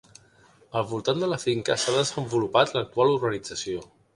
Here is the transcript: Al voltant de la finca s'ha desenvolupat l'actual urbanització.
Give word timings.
Al 0.79 0.87
voltant 0.93 1.21
de 1.25 1.29
la 1.35 1.39
finca 1.45 1.77
s'ha 1.83 1.95
desenvolupat 1.99 2.75
l'actual 2.79 3.17
urbanització. 3.19 3.89